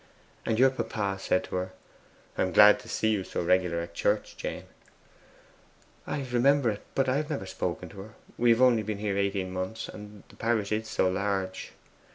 [0.47, 1.73] 'And your papa said to her,
[2.35, 4.63] "I am glad to see you so regular at church, JANE."'
[6.07, 8.13] 'I remember it, but I have never spoken to her.
[8.35, 11.73] We have only been here eighteen months, and the parish is so large.